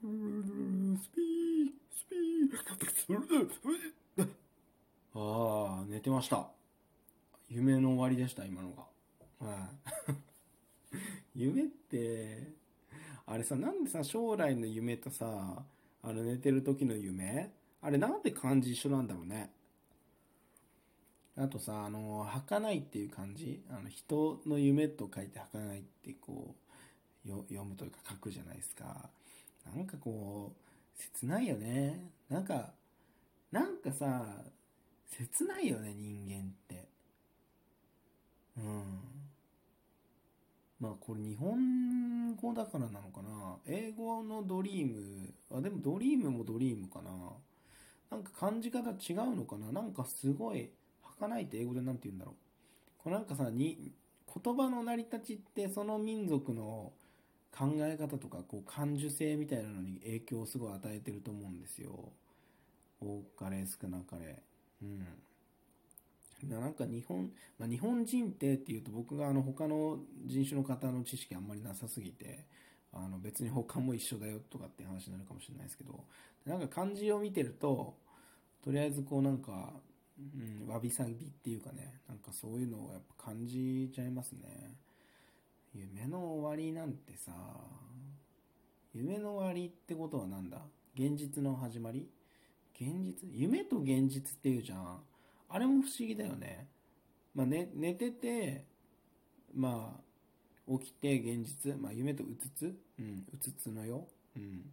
[0.00, 4.28] スピー、スピー。
[5.12, 6.48] ああ、寝てました。
[7.50, 9.46] 夢の終わりでした、今のが。
[9.46, 9.68] は
[10.08, 10.14] い。
[11.36, 12.54] 夢って、
[13.26, 15.66] あれさ、なんでさ、将来の夢とさ、
[16.02, 17.52] あの寝てる時の夢？
[17.82, 19.52] あれなんで漢字一緒なんだろうね。
[21.36, 23.62] あとさ、あの、儚いっていう漢字？
[23.68, 26.54] あの、人の夢と書いて儚いってこ
[27.26, 29.10] う、読むというか書くじゃないですか。
[29.66, 32.10] なんかこう、切ないよね。
[32.28, 32.72] なんか、
[33.50, 34.44] なんかさ、
[35.08, 36.88] 切ないよね、人間って。
[38.56, 39.00] うん。
[40.80, 43.56] まあこれ日本語だからなのかな。
[43.66, 47.10] 英語のドリーム、あ、でもドリームもドリームかな。
[48.10, 49.70] なんか感じ方違うのかな。
[49.72, 50.70] なんかすごい、
[51.02, 52.34] 儚いって英語でなんて言うんだろう。
[53.02, 53.92] これなんかさ、に、
[54.42, 56.92] 言葉の成り立ちってその民族の
[57.60, 62.10] 考え方とか、こう感受性みたいなのに影響をすごい与えてると思うんですよ。
[63.02, 64.42] 多かれ少なかれ。
[64.82, 65.06] うん。
[66.48, 72.46] なんか日本、まあ、日本人ってっていうと僕があの他の人種の方の知識あんまりなさすぎて、
[72.94, 76.02] あの別に他も一緒だよとかって話になるかもしれないですけど、
[76.46, 77.94] なんか漢字を見てると、
[78.64, 79.74] とりあえずこうなんか、
[80.18, 84.76] うん、わびさびっていうかね、なんかそういうのをやっぱ感じちゃいますね。
[86.00, 87.30] 夢の終わりなんてさ、
[88.94, 90.56] 夢の終わりってことはなんだ？
[90.94, 92.08] 現実の始まり？
[92.74, 93.28] 現実？
[93.30, 95.00] 夢と現実っていうじゃん。
[95.50, 96.68] あれも不思議だよね。
[97.34, 98.64] まあ、寝寝てて、
[99.54, 100.00] ま
[100.66, 104.64] あ、起きて現実、まあ、夢とうつつ、うん、うつつのよ、うん、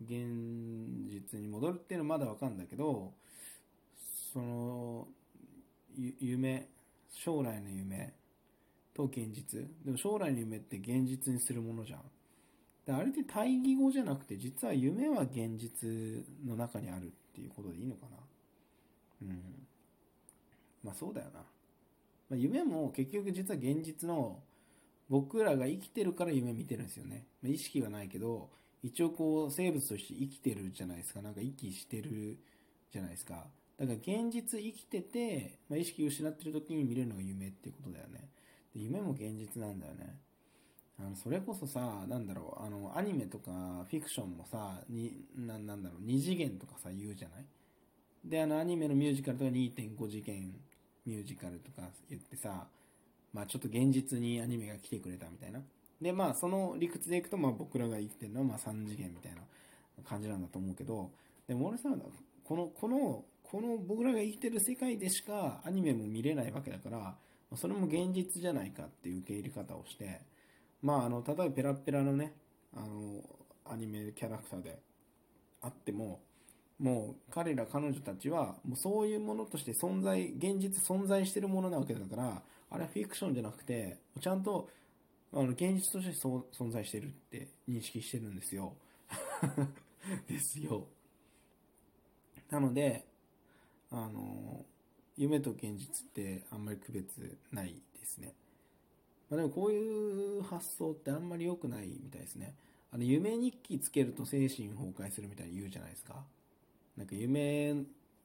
[0.00, 3.12] 現実に戻るっていうのはまだわかるんだけど、
[4.32, 5.08] その、
[6.20, 6.68] 夢、
[7.10, 8.14] 将来の夢
[9.00, 9.60] と現実。
[9.84, 12.00] でも将来の夢って現実にするものじゃん。
[12.86, 15.88] であれって対義語じゃなくて、実は夢は現実
[16.46, 18.16] の中にあるっていうことでいいのかな。
[19.22, 19.42] うん。
[20.84, 21.40] まあそうだよな。
[21.40, 21.46] ま
[22.32, 24.38] あ、夢も結局実は現実の
[25.08, 27.26] 僕らが生きてるから夢見てるんですよね。
[27.42, 28.50] まあ、意識はないけど、
[28.82, 31.20] 一応こう生物として生きてるじゃないですか。
[31.20, 32.38] なんか息してる
[32.92, 33.46] じゃないですか。
[33.78, 38.28] だから現実生きてて、まあ、意識失ってる時に見れるのが夢っていうことだよね。
[38.74, 40.18] で夢も現実なんだよね。
[40.98, 47.44] あのそれこそさ、なんだろう、あの、アニメとかフィクションもさ、に、ななんだろう、二次元とかさ、言うじゃない？
[48.24, 50.54] で、あの、アニメのミュージカルとか2.5次元
[51.06, 52.66] ミュージカルとか言ってさ、
[53.32, 55.60] まあちょっと現実にアニメが来てくれたみたいな。
[56.02, 59.40] で、まあその理屈でいくと、まあ僕らが生きてるのはまあ3次元みたいな
[60.04, 61.10] 感じなんだと思うけど、
[61.48, 61.88] でも俺さ、
[62.44, 67.16] この、この、この僕らが生きてる世界でしかアニメも見れないわけだから、
[67.56, 70.20] それも現実じゃないかっていう受け入れ方をして、
[70.82, 72.34] まああの、例えばペラペラのね、
[72.76, 73.22] あの、
[73.64, 74.78] アニメキャラクターで
[75.62, 76.20] あっても、
[76.80, 84.70] もう彼ら彼女たちはもうそういうものとして存在現実存在してるものなわけだからあれはフィクションじゃなくてちゃんと
[85.32, 88.74] あの現実として存在してるって認識してるんですよ。
[90.26, 90.86] ですよ。
[92.48, 93.04] なので
[93.90, 94.64] あの
[95.20, 98.32] 夢と現実ってあんまり区別ないですね、
[99.28, 102.54] まあ、でもこういう発想ってあんまり良くないみたいですね。
[102.90, 106.24] あの夢日記つけると精神崩壊するみたいに言うじゃないですか。
[106.96, 107.74] なんか夢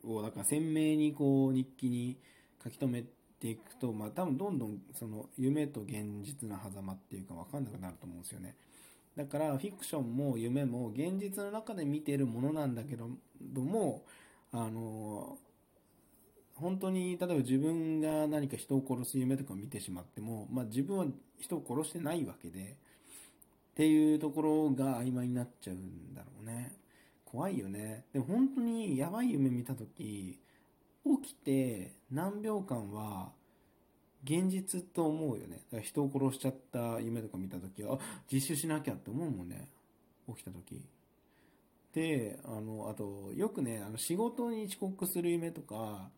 [0.06, 2.18] をだから鮮明にこう日記に
[2.64, 3.06] 書き留め
[3.42, 8.56] ていくと、まあ多分どんどんその夢と現実の狭間っていうか分かんなくなると思うんですよね。
[9.18, 13.10] だからフィクションも夢も現実の中で見てるものなんだけど
[13.62, 14.06] も、
[14.52, 15.38] あの、
[16.76, 21.06] 本当に例えば自分が何か人を殺す夢とかを見てしまっても、まあ自分は
[21.40, 26.74] 人を殺してないわけで、っていうところが曖昧になっちゃうんだろうね。
[27.24, 28.04] 怖いよね。
[28.12, 30.38] でも本当にやばい夢見たとき、
[31.06, 33.32] 起きて何秒間は
[34.26, 35.62] 現実と思うよね。
[35.72, 38.00] だから人を殺しちゃった夢とか見たときは、あ、
[38.30, 39.70] 実習しなきゃって思うもんね。
[40.28, 40.82] 起きたとき。
[41.94, 46.10] で、あの、あと、よくね、あの仕事に遅刻する夢とか、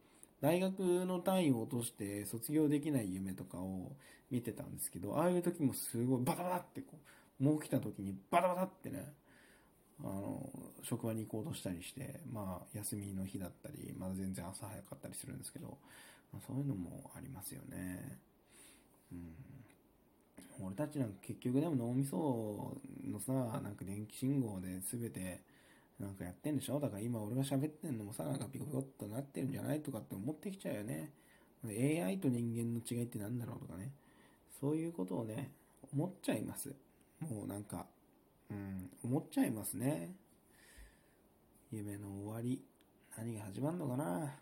[0.42, 3.92] 大学の単位を落として卒業できない夢とかを
[4.30, 7.00] 見てたんですけど、ああいう時もすごいバタバタってこ
[7.40, 9.14] う、もう起きた時にバタバタってね、
[10.04, 10.50] あの、
[10.84, 15.78] 職場に行こうとしたりして、まあ、休みの日だったり、まだ全然朝早かったりするんですけど、
[16.32, 18.20] まあ、そういうのもありますよね。
[19.12, 19.36] うん。
[20.60, 25.42] 俺たちなんか結局でも脳みそのさ、なんか電気信号で全て、
[26.00, 26.80] なんかやってんでしょ？
[26.80, 31.12] だから今俺が喋ってんのもさ、なんかピコピコっとなってるんじゃないとかって思ってきちゃうよね。
[31.66, 33.92] AI と人間の違いって何だろうとかね。
[34.60, 35.52] そういうことをね、
[35.92, 36.74] 思っちゃいます。
[37.20, 37.88] もうなんか、
[38.50, 40.16] うん、思っちゃいますね。
[41.72, 42.64] 夢の終わり、
[43.18, 44.36] 何が始まるのかな。